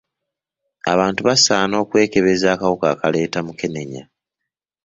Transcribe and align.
Abantu 0.91 1.21
basaana 1.27 1.75
okwekebeza 1.83 2.47
akawuka 2.51 2.85
akaleeta 2.93 3.39
mukenenya. 3.47 4.03